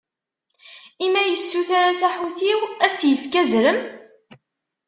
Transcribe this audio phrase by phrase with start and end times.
[1.05, 3.79] I ma yessuter-as aḥutiw, ad s-ifk azrem?